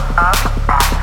[0.00, 0.99] up, up, up.